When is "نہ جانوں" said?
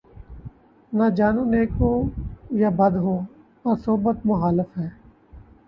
0.91-1.45